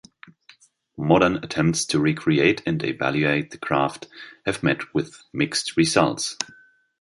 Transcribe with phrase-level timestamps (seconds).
[0.97, 4.07] Modern attempts to recreate and evaluate the craft
[4.47, 6.37] have met with mixed results.